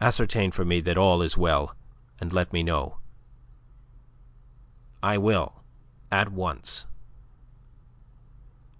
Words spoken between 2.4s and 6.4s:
me know." "I will, at